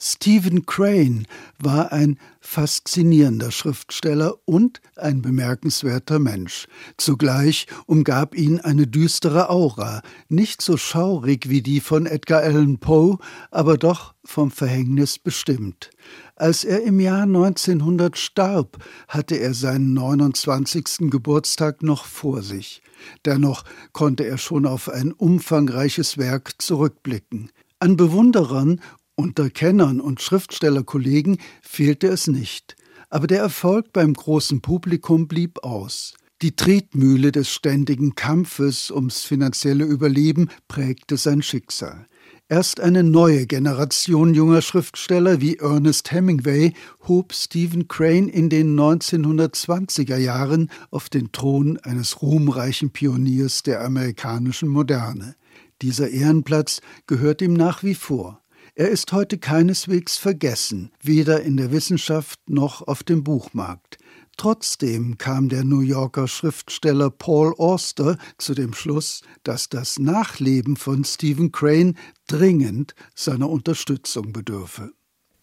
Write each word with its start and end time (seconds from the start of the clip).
Stephen 0.00 0.64
Crane 0.64 1.26
war 1.58 1.90
ein 1.90 2.20
faszinierender 2.40 3.50
Schriftsteller 3.50 4.36
und 4.44 4.80
ein 4.94 5.22
bemerkenswerter 5.22 6.20
Mensch. 6.20 6.68
Zugleich 6.96 7.66
umgab 7.86 8.36
ihn 8.36 8.60
eine 8.60 8.86
düstere 8.86 9.50
Aura, 9.50 10.02
nicht 10.28 10.62
so 10.62 10.76
schaurig 10.76 11.48
wie 11.48 11.62
die 11.62 11.80
von 11.80 12.06
Edgar 12.06 12.42
Allan 12.42 12.78
Poe, 12.78 13.18
aber 13.50 13.76
doch 13.76 14.14
vom 14.24 14.52
Verhängnis 14.52 15.18
bestimmt. 15.18 15.90
Als 16.36 16.62
er 16.62 16.84
im 16.84 17.00
Jahr 17.00 17.22
1900 17.22 18.16
starb, 18.16 18.78
hatte 19.08 19.34
er 19.34 19.52
seinen 19.52 19.94
29. 19.94 21.10
Geburtstag 21.10 21.82
noch 21.82 22.04
vor 22.04 22.42
sich. 22.42 22.82
Dennoch 23.24 23.64
konnte 23.92 24.24
er 24.24 24.38
schon 24.38 24.64
auf 24.64 24.88
ein 24.88 25.12
umfangreiches 25.12 26.18
Werk 26.18 26.62
zurückblicken. 26.62 27.50
An 27.80 27.96
Bewunderern 27.96 28.80
unter 29.18 29.50
Kennern 29.50 30.00
und 30.00 30.22
Schriftstellerkollegen 30.22 31.38
fehlte 31.60 32.06
es 32.06 32.28
nicht, 32.28 32.76
aber 33.10 33.26
der 33.26 33.40
Erfolg 33.40 33.92
beim 33.92 34.14
großen 34.14 34.60
Publikum 34.60 35.26
blieb 35.26 35.64
aus. 35.64 36.14
Die 36.40 36.54
Tretmühle 36.54 37.32
des 37.32 37.50
ständigen 37.50 38.14
Kampfes 38.14 38.92
ums 38.92 39.24
finanzielle 39.24 39.84
Überleben 39.84 40.50
prägte 40.68 41.16
sein 41.16 41.42
Schicksal. 41.42 42.06
Erst 42.48 42.78
eine 42.78 43.02
neue 43.02 43.46
Generation 43.46 44.34
junger 44.34 44.62
Schriftsteller 44.62 45.40
wie 45.40 45.56
Ernest 45.56 46.12
Hemingway 46.12 46.72
hob 47.08 47.34
Stephen 47.34 47.88
Crane 47.88 48.28
in 48.28 48.48
den 48.48 48.78
1920er 48.78 50.16
Jahren 50.16 50.70
auf 50.92 51.08
den 51.08 51.32
Thron 51.32 51.76
eines 51.78 52.22
ruhmreichen 52.22 52.90
Pioniers 52.90 53.64
der 53.64 53.84
amerikanischen 53.84 54.68
Moderne. 54.68 55.34
Dieser 55.82 56.08
Ehrenplatz 56.08 56.80
gehört 57.08 57.42
ihm 57.42 57.54
nach 57.54 57.82
wie 57.82 57.96
vor. 57.96 58.40
Er 58.78 58.90
ist 58.90 59.12
heute 59.12 59.38
keineswegs 59.38 60.18
vergessen, 60.18 60.92
weder 61.02 61.42
in 61.42 61.56
der 61.56 61.72
Wissenschaft 61.72 62.38
noch 62.48 62.86
auf 62.86 63.02
dem 63.02 63.24
Buchmarkt. 63.24 63.98
Trotzdem 64.36 65.18
kam 65.18 65.48
der 65.48 65.64
New 65.64 65.80
Yorker 65.80 66.28
Schriftsteller 66.28 67.10
Paul 67.10 67.56
Auster 67.58 68.18
zu 68.36 68.54
dem 68.54 68.74
Schluss, 68.74 69.22
dass 69.42 69.68
das 69.68 69.98
Nachleben 69.98 70.76
von 70.76 71.02
Stephen 71.02 71.50
Crane 71.50 71.96
dringend 72.28 72.94
seiner 73.16 73.50
Unterstützung 73.50 74.32
bedürfe. 74.32 74.92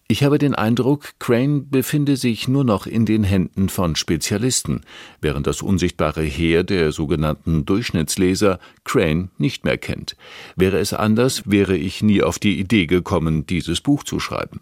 Ich 0.07 0.23
habe 0.23 0.37
den 0.37 0.53
Eindruck, 0.53 1.13
Crane 1.17 1.65
befinde 1.65 2.15
sich 2.15 2.47
nur 2.47 2.63
noch 2.63 2.85
in 2.85 3.07
den 3.07 3.23
Händen 3.23 3.69
von 3.69 3.95
Spezialisten, 3.95 4.81
während 5.19 5.47
das 5.47 5.63
unsichtbare 5.63 6.21
Heer 6.21 6.63
der 6.63 6.91
sogenannten 6.91 7.65
Durchschnittsleser 7.65 8.59
Crane 8.83 9.29
nicht 9.39 9.65
mehr 9.65 9.79
kennt. 9.79 10.15
Wäre 10.55 10.77
es 10.77 10.93
anders, 10.93 11.49
wäre 11.49 11.75
ich 11.75 12.03
nie 12.03 12.21
auf 12.21 12.37
die 12.37 12.59
Idee 12.59 12.85
gekommen, 12.85 13.47
dieses 13.47 13.81
Buch 13.81 14.03
zu 14.03 14.19
schreiben. 14.19 14.61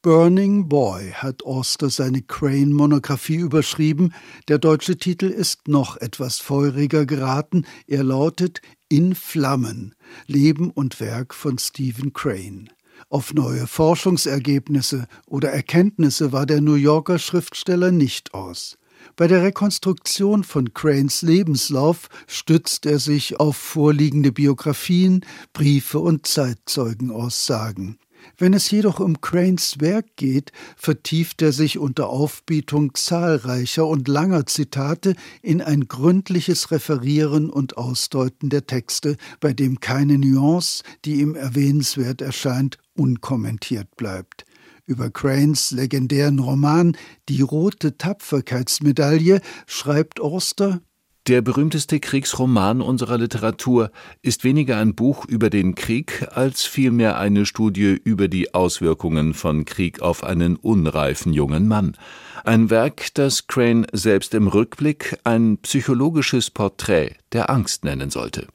Burning 0.00 0.68
Boy 0.68 1.10
hat 1.10 1.42
Oster 1.42 1.90
seine 1.90 2.22
Crane-Monographie 2.22 3.34
überschrieben. 3.34 4.14
Der 4.46 4.58
deutsche 4.58 4.96
Titel 4.96 5.26
ist 5.26 5.66
noch 5.66 5.96
etwas 5.96 6.38
feuriger 6.38 7.04
geraten. 7.04 7.66
Er 7.88 8.04
lautet 8.04 8.60
In 8.88 9.16
Flammen. 9.16 9.96
Leben 10.28 10.70
und 10.70 11.00
Werk 11.00 11.34
von 11.34 11.58
Stephen 11.58 12.12
Crane. 12.12 12.70
Auf 13.08 13.34
neue 13.34 13.66
Forschungsergebnisse 13.66 15.06
oder 15.26 15.50
Erkenntnisse 15.50 16.32
war 16.32 16.46
der 16.46 16.60
New 16.60 16.74
Yorker 16.74 17.18
Schriftsteller 17.18 17.90
nicht 17.90 18.34
aus. 18.34 18.78
Bei 19.16 19.26
der 19.26 19.42
Rekonstruktion 19.42 20.44
von 20.44 20.74
Cranes 20.74 21.22
Lebenslauf 21.22 22.08
stützt 22.26 22.86
er 22.86 22.98
sich 22.98 23.40
auf 23.40 23.56
vorliegende 23.56 24.32
Biografien, 24.32 25.24
Briefe 25.52 25.98
und 25.98 26.26
Zeitzeugenaussagen. 26.26 27.98
Wenn 28.36 28.54
es 28.54 28.70
jedoch 28.70 29.00
um 29.00 29.20
Cranes 29.20 29.80
Werk 29.80 30.16
geht, 30.16 30.52
vertieft 30.76 31.42
er 31.42 31.52
sich 31.52 31.78
unter 31.78 32.08
Aufbietung 32.08 32.94
zahlreicher 32.94 33.86
und 33.86 34.08
langer 34.08 34.46
Zitate 34.46 35.14
in 35.42 35.60
ein 35.60 35.88
gründliches 35.88 36.70
Referieren 36.70 37.50
und 37.50 37.76
Ausdeuten 37.76 38.48
der 38.48 38.66
Texte, 38.66 39.16
bei 39.40 39.52
dem 39.52 39.80
keine 39.80 40.18
Nuance, 40.18 40.84
die 41.04 41.20
ihm 41.20 41.34
erwähnenswert 41.34 42.20
erscheint, 42.20 42.78
unkommentiert 42.94 43.96
bleibt. 43.96 44.44
Über 44.86 45.10
Cranes 45.10 45.70
legendären 45.70 46.38
Roman 46.38 46.96
Die 47.28 47.42
rote 47.42 47.98
Tapferkeitsmedaille 47.98 49.42
schreibt 49.66 50.18
Orster 50.18 50.80
der 51.28 51.42
berühmteste 51.42 52.00
Kriegsroman 52.00 52.80
unserer 52.80 53.18
Literatur 53.18 53.90
ist 54.22 54.44
weniger 54.44 54.78
ein 54.78 54.94
Buch 54.94 55.26
über 55.26 55.50
den 55.50 55.74
Krieg 55.74 56.26
als 56.32 56.64
vielmehr 56.64 57.18
eine 57.18 57.44
Studie 57.44 58.00
über 58.02 58.28
die 58.28 58.54
Auswirkungen 58.54 59.34
von 59.34 59.66
Krieg 59.66 60.00
auf 60.00 60.24
einen 60.24 60.56
unreifen 60.56 61.34
jungen 61.34 61.68
Mann. 61.68 61.96
Ein 62.44 62.70
Werk, 62.70 63.12
das 63.14 63.46
Crane 63.46 63.86
selbst 63.92 64.32
im 64.32 64.48
Rückblick 64.48 65.18
ein 65.24 65.58
psychologisches 65.58 66.50
Porträt 66.50 67.16
der 67.32 67.50
Angst 67.50 67.84
nennen 67.84 68.08
sollte. 68.08 68.48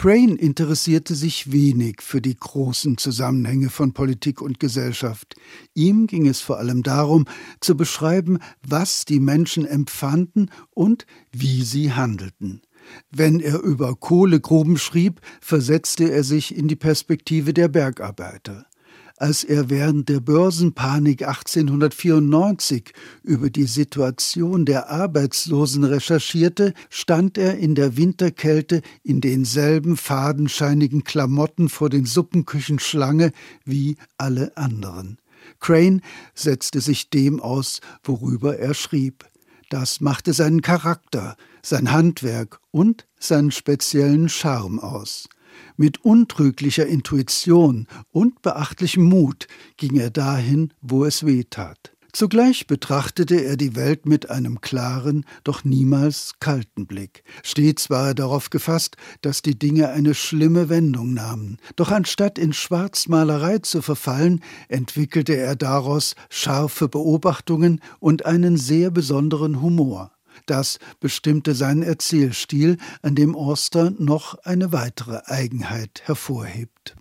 Crane 0.00 0.36
interessierte 0.36 1.16
sich 1.16 1.50
wenig 1.50 2.02
für 2.02 2.20
die 2.20 2.36
großen 2.36 2.98
Zusammenhänge 2.98 3.68
von 3.68 3.94
Politik 3.94 4.40
und 4.40 4.60
Gesellschaft. 4.60 5.34
Ihm 5.74 6.06
ging 6.06 6.28
es 6.28 6.40
vor 6.40 6.58
allem 6.58 6.84
darum, 6.84 7.24
zu 7.58 7.76
beschreiben, 7.76 8.38
was 8.64 9.06
die 9.06 9.18
Menschen 9.18 9.66
empfanden 9.66 10.52
und 10.70 11.04
wie 11.32 11.64
sie 11.64 11.94
handelten. 11.94 12.62
Wenn 13.10 13.40
er 13.40 13.58
über 13.58 13.96
Kohlegruben 13.96 14.76
schrieb, 14.76 15.20
versetzte 15.40 16.12
er 16.12 16.22
sich 16.22 16.56
in 16.56 16.68
die 16.68 16.76
Perspektive 16.76 17.52
der 17.52 17.66
Bergarbeiter 17.66 18.68
als 19.18 19.42
er 19.44 19.68
während 19.68 20.08
der 20.08 20.20
Börsenpanik 20.20 21.26
1894 21.26 22.92
über 23.22 23.50
die 23.50 23.64
Situation 23.64 24.64
der 24.64 24.90
Arbeitslosen 24.90 25.84
recherchierte, 25.84 26.72
stand 26.88 27.36
er 27.36 27.58
in 27.58 27.74
der 27.74 27.96
Winterkälte 27.96 28.82
in 29.02 29.20
denselben 29.20 29.96
fadenscheinigen 29.96 31.04
Klamotten 31.04 31.68
vor 31.68 31.90
den 31.90 32.04
Suppenküchen 32.04 32.78
Schlange 32.78 33.32
wie 33.64 33.96
alle 34.16 34.56
anderen. 34.56 35.18
Crane 35.60 36.00
setzte 36.34 36.80
sich 36.80 37.10
dem 37.10 37.40
aus, 37.40 37.80
worüber 38.04 38.58
er 38.58 38.74
schrieb. 38.74 39.24
Das 39.70 40.00
machte 40.00 40.32
seinen 40.32 40.62
Charakter, 40.62 41.36
sein 41.62 41.90
Handwerk 41.90 42.60
und 42.70 43.06
seinen 43.18 43.50
speziellen 43.50 44.28
Charme 44.28 44.78
aus. 44.78 45.28
Mit 45.76 46.04
untrüglicher 46.04 46.86
Intuition 46.86 47.86
und 48.10 48.42
beachtlichem 48.42 49.04
Mut 49.04 49.46
ging 49.76 49.96
er 49.96 50.10
dahin, 50.10 50.72
wo 50.80 51.04
es 51.04 51.24
weh 51.24 51.44
tat. 51.48 51.92
Zugleich 52.12 52.66
betrachtete 52.66 53.36
er 53.44 53.56
die 53.56 53.76
Welt 53.76 54.06
mit 54.06 54.30
einem 54.30 54.60
klaren, 54.60 55.24
doch 55.44 55.62
niemals 55.64 56.32
kalten 56.40 56.86
Blick. 56.86 57.22
Stets 57.42 57.90
war 57.90 58.08
er 58.08 58.14
darauf 58.14 58.50
gefasst, 58.50 58.96
dass 59.20 59.42
die 59.42 59.58
Dinge 59.58 59.90
eine 59.90 60.14
schlimme 60.14 60.68
Wendung 60.68 61.12
nahmen. 61.12 61.58
Doch 61.76 61.90
anstatt 61.90 62.38
in 62.38 62.52
Schwarzmalerei 62.52 63.58
zu 63.58 63.82
verfallen, 63.82 64.40
entwickelte 64.68 65.36
er 65.36 65.54
daraus 65.54 66.14
scharfe 66.30 66.88
Beobachtungen 66.88 67.80
und 68.00 68.24
einen 68.24 68.56
sehr 68.56 68.90
besonderen 68.90 69.60
Humor. 69.60 70.10
Das 70.46 70.78
bestimmte 71.00 71.54
seinen 71.54 71.82
Erzählstil, 71.82 72.78
an 73.02 73.14
dem 73.14 73.34
Orster 73.34 73.92
noch 73.98 74.34
eine 74.44 74.72
weitere 74.72 75.20
Eigenheit 75.26 76.02
hervorhebt. 76.04 76.96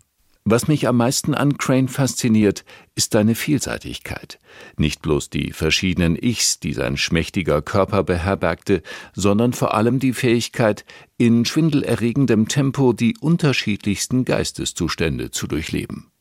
Was 0.49 0.69
mich 0.69 0.87
am 0.87 0.95
meisten 0.95 1.33
an 1.33 1.57
Crane 1.57 1.89
fasziniert, 1.89 2.63
ist 2.95 3.11
seine 3.11 3.35
Vielseitigkeit. 3.35 4.39
Nicht 4.77 5.01
bloß 5.01 5.29
die 5.29 5.51
verschiedenen 5.51 6.15
Ichs, 6.15 6.61
die 6.61 6.71
sein 6.71 6.95
schmächtiger 6.95 7.61
Körper 7.61 8.03
beherbergte, 8.05 8.81
sondern 9.13 9.51
vor 9.51 9.73
allem 9.73 9.99
die 9.99 10.13
Fähigkeit, 10.13 10.85
in 11.17 11.43
schwindelerregendem 11.43 12.47
Tempo 12.47 12.93
die 12.93 13.17
unterschiedlichsten 13.19 14.23
Geisteszustände 14.23 15.31
zu 15.31 15.47
durchleben. 15.47 16.11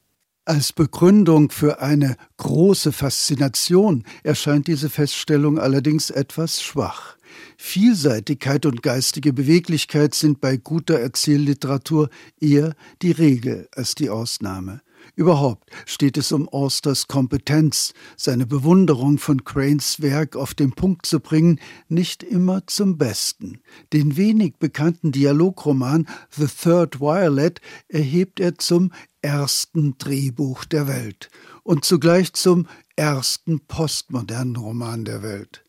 Als 0.44 0.72
Begründung 0.72 1.50
für 1.50 1.80
eine 1.80 2.16
große 2.36 2.90
Faszination 2.90 4.02
erscheint 4.24 4.66
diese 4.66 4.90
Feststellung 4.90 5.60
allerdings 5.60 6.10
etwas 6.10 6.60
schwach. 6.60 7.15
Vielseitigkeit 7.56 8.66
und 8.66 8.82
geistige 8.82 9.32
Beweglichkeit 9.32 10.14
sind 10.14 10.40
bei 10.40 10.56
guter 10.56 10.98
Erzählliteratur 10.98 12.10
eher 12.40 12.74
die 13.02 13.12
Regel 13.12 13.68
als 13.72 13.94
die 13.94 14.10
Ausnahme. 14.10 14.80
Überhaupt 15.14 15.70
steht 15.84 16.16
es 16.16 16.32
um 16.32 16.48
Austers 16.48 17.06
Kompetenz, 17.06 17.94
seine 18.16 18.46
Bewunderung 18.46 19.18
von 19.18 19.44
Cranes 19.44 20.02
Werk 20.02 20.36
auf 20.36 20.52
den 20.54 20.72
Punkt 20.72 21.06
zu 21.06 21.20
bringen, 21.20 21.60
nicht 21.88 22.22
immer 22.22 22.66
zum 22.66 22.98
Besten. 22.98 23.60
Den 23.92 24.16
wenig 24.16 24.56
bekannten 24.58 25.12
Dialogroman 25.12 26.06
The 26.30 26.46
Third 26.46 27.00
Violet 27.00 27.60
erhebt 27.88 28.40
er 28.40 28.58
zum 28.58 28.92
ersten 29.22 29.96
Drehbuch 29.98 30.64
der 30.64 30.88
Welt 30.88 31.30
und 31.62 31.84
zugleich 31.84 32.32
zum 32.32 32.66
ersten 32.96 33.60
postmodernen 33.60 34.56
Roman 34.56 35.04
der 35.04 35.22
Welt. 35.22 35.65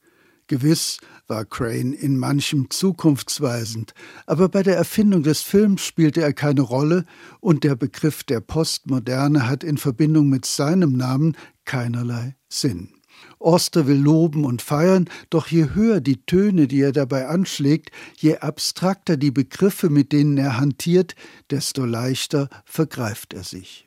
Gewiss 0.47 0.97
war 1.27 1.45
Crane 1.45 1.93
in 1.93 2.17
manchem 2.17 2.69
zukunftsweisend, 2.69 3.93
aber 4.25 4.49
bei 4.49 4.63
der 4.63 4.77
Erfindung 4.77 5.23
des 5.23 5.41
Films 5.41 5.81
spielte 5.81 6.21
er 6.21 6.33
keine 6.33 6.61
Rolle 6.61 7.05
und 7.39 7.63
der 7.63 7.75
Begriff 7.75 8.23
der 8.23 8.39
Postmoderne 8.39 9.47
hat 9.47 9.63
in 9.63 9.77
Verbindung 9.77 10.29
mit 10.29 10.45
seinem 10.45 10.93
Namen 10.93 11.35
keinerlei 11.65 12.35
Sinn. 12.47 12.93
Oster 13.39 13.87
will 13.87 13.97
loben 13.97 14.45
und 14.45 14.61
feiern, 14.61 15.09
doch 15.29 15.47
je 15.47 15.69
höher 15.73 16.01
die 16.01 16.25
Töne, 16.25 16.67
die 16.67 16.81
er 16.81 16.91
dabei 16.91 17.27
anschlägt, 17.27 17.91
je 18.17 18.37
abstrakter 18.37 19.17
die 19.17 19.31
Begriffe, 19.31 19.89
mit 19.89 20.11
denen 20.11 20.37
er 20.37 20.57
hantiert, 20.57 21.15
desto 21.49 21.85
leichter 21.85 22.49
vergreift 22.65 23.33
er 23.33 23.43
sich. 23.43 23.86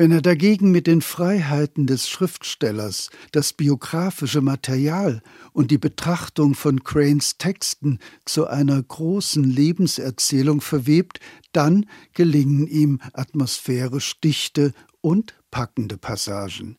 Wenn 0.00 0.12
er 0.12 0.22
dagegen 0.22 0.70
mit 0.70 0.86
den 0.86 1.02
Freiheiten 1.02 1.86
des 1.86 2.08
Schriftstellers 2.08 3.10
das 3.32 3.52
biografische 3.52 4.40
Material 4.40 5.20
und 5.52 5.70
die 5.70 5.76
Betrachtung 5.76 6.54
von 6.54 6.82
Cranes 6.84 7.36
Texten 7.36 7.98
zu 8.24 8.46
einer 8.46 8.82
großen 8.82 9.44
Lebenserzählung 9.44 10.62
verwebt, 10.62 11.20
dann 11.52 11.84
gelingen 12.14 12.66
ihm 12.66 12.98
atmosphärisch 13.12 14.18
dichte 14.20 14.72
und 15.02 15.34
packende 15.50 15.98
Passagen. 15.98 16.78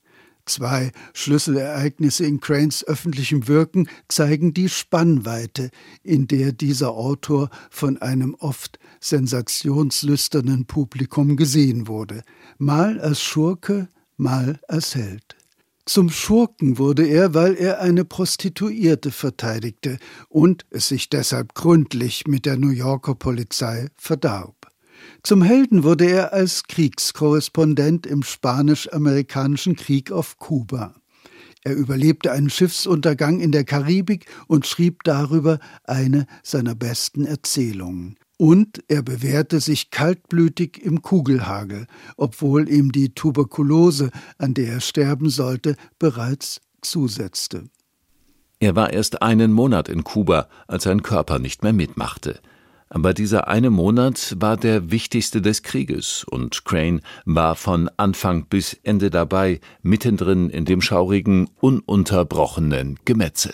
Zwei 0.52 0.92
Schlüsselereignisse 1.14 2.26
in 2.26 2.42
Cranes 2.42 2.86
öffentlichem 2.86 3.48
Wirken 3.48 3.88
zeigen 4.10 4.54
die 4.54 4.68
Spannweite, 4.68 5.70
in 6.04 6.28
der 6.28 6.52
dieser 6.52 6.92
Autor 6.92 7.50
von 7.70 8.02
einem 8.02 8.36
oft 8.36 8.78
sensationslüsternen 9.00 10.66
Publikum 10.66 11.38
gesehen 11.38 11.88
wurde, 11.88 12.24
mal 12.58 13.00
als 13.00 13.22
Schurke, 13.22 13.88
mal 14.18 14.60
als 14.68 14.94
Held. 14.94 15.38
Zum 15.86 16.10
Schurken 16.10 16.78
wurde 16.78 17.08
er, 17.08 17.34
weil 17.34 17.56
er 17.56 17.80
eine 17.80 18.04
Prostituierte 18.04 19.12
verteidigte 19.12 20.00
und 20.28 20.66
es 20.70 20.90
sich 20.90 21.08
deshalb 21.08 21.56
gründlich 21.56 22.28
mit 22.28 22.46
der 22.46 22.58
New 22.58 22.72
Yorker 22.72 23.16
Polizei 23.16 23.88
verdarb. 23.96 24.71
Zum 25.24 25.42
Helden 25.42 25.84
wurde 25.84 26.06
er 26.10 26.34
als 26.34 26.64
Kriegskorrespondent 26.64 28.06
im 28.06 28.24
Spanisch-Amerikanischen 28.24 29.76
Krieg 29.76 30.12
auf 30.12 30.38
Kuba. 30.38 30.96
Er 31.64 31.76
überlebte 31.76 32.32
einen 32.32 32.50
Schiffsuntergang 32.50 33.40
in 33.40 33.52
der 33.52 33.64
Karibik 33.64 34.26
und 34.48 34.66
schrieb 34.66 35.04
darüber 35.04 35.60
eine 35.84 36.26
seiner 36.44 36.74
besten 36.74 37.26
Erzählungen. 37.26 38.18
Und 38.38 38.84
er 38.88 39.04
bewährte 39.04 39.60
sich 39.60 39.92
kaltblütig 39.92 40.82
im 40.84 41.04
Kugelhagel, 41.04 41.86
obwohl 42.18 42.68
ihm 42.68 42.92
die 42.92 43.14
Tuberkulose, 43.14 44.10
an 44.40 44.56
der 44.56 44.74
er 44.74 44.82
sterben 44.82 45.30
sollte, 45.30 45.76
bereits 46.00 46.62
zusetzte. 46.82 47.70
Er 48.60 48.76
war 48.76 48.92
erst 48.92 49.22
einen 49.22 49.52
Monat 49.54 49.90
in 49.90 50.04
Kuba, 50.04 50.48
als 50.68 50.84
sein 50.84 51.04
Körper 51.04 51.38
nicht 51.38 51.62
mehr 51.62 51.74
mitmachte. 51.74 52.40
Aber 52.94 53.14
dieser 53.14 53.48
eine 53.48 53.70
Monat 53.70 54.36
war 54.38 54.58
der 54.58 54.92
wichtigste 54.92 55.42
des 55.42 55.64
Krieges, 55.64 56.26
und 56.30 56.66
Crane 56.66 57.00
war 57.24 57.56
von 57.56 57.90
Anfang 57.96 58.48
bis 58.48 58.74
Ende 58.84 59.10
dabei, 59.10 59.62
mittendrin 59.82 60.50
in 60.50 60.66
dem 60.66 60.82
schaurigen, 60.82 61.50
ununterbrochenen 61.62 63.00
Gemetzel. 63.06 63.54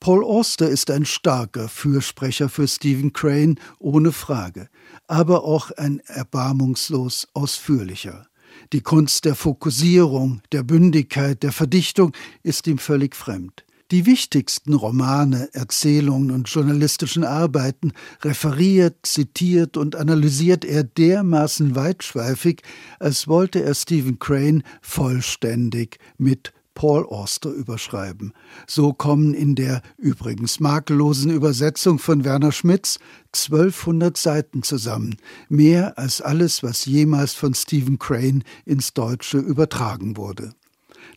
Paul 0.00 0.22
Auster 0.22 0.68
ist 0.68 0.90
ein 0.90 1.06
starker 1.06 1.70
Fürsprecher 1.70 2.50
für 2.50 2.68
Stephen 2.68 3.14
Crane, 3.14 3.58
ohne 3.78 4.12
Frage, 4.12 4.68
aber 5.06 5.44
auch 5.44 5.70
ein 5.70 6.00
erbarmungslos 6.04 7.28
ausführlicher. 7.32 8.26
Die 8.74 8.82
Kunst 8.82 9.24
der 9.24 9.34
Fokussierung, 9.34 10.42
der 10.52 10.62
Bündigkeit, 10.62 11.42
der 11.42 11.52
Verdichtung 11.52 12.12
ist 12.42 12.66
ihm 12.66 12.76
völlig 12.76 13.16
fremd. 13.16 13.64
Die 13.92 14.06
wichtigsten 14.06 14.72
Romane, 14.72 15.50
Erzählungen 15.52 16.30
und 16.30 16.48
journalistischen 16.48 17.24
Arbeiten 17.24 17.92
referiert, 18.22 18.96
zitiert 19.02 19.76
und 19.76 19.96
analysiert 19.96 20.64
er 20.64 20.82
dermaßen 20.82 21.74
weitschweifig, 21.74 22.62
als 22.98 23.28
wollte 23.28 23.62
er 23.62 23.74
Stephen 23.74 24.18
Crane 24.18 24.62
vollständig 24.80 25.98
mit 26.16 26.54
Paul 26.72 27.04
Auster 27.04 27.50
überschreiben. 27.50 28.32
So 28.66 28.94
kommen 28.94 29.34
in 29.34 29.56
der 29.56 29.82
übrigens 29.98 30.58
makellosen 30.58 31.30
Übersetzung 31.30 31.98
von 31.98 32.24
Werner 32.24 32.52
Schmitz 32.52 32.98
1200 33.34 34.16
Seiten 34.16 34.62
zusammen, 34.62 35.16
mehr 35.50 35.98
als 35.98 36.22
alles, 36.22 36.62
was 36.62 36.86
jemals 36.86 37.34
von 37.34 37.52
Stephen 37.52 37.98
Crane 37.98 38.42
ins 38.64 38.94
Deutsche 38.94 39.36
übertragen 39.36 40.16
wurde. 40.16 40.54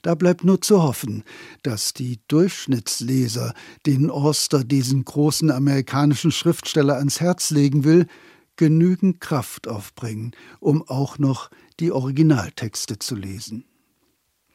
Da 0.02 0.16
bleibt 0.16 0.44
nur 0.44 0.62
zu 0.62 0.82
hoffen, 0.82 1.24
dass 1.64 1.94
die 1.94 2.20
Durchschnittsleser, 2.28 3.54
denen 3.86 4.10
Orster 4.10 4.64
diesen 4.64 5.06
großen 5.06 5.52
amerikanischen 5.52 6.32
Schriftsteller 6.32 6.98
ans 6.98 7.20
Herz 7.20 7.52
legen 7.52 7.84
will, 7.84 8.08
genügend 8.56 9.20
Kraft 9.20 9.68
aufbringen, 9.68 10.32
um 10.60 10.88
auch 10.88 11.18
noch 11.20 11.50
die 11.80 11.92
Originaltexte 11.92 13.00
zu 13.00 13.16
lesen. 13.16 13.66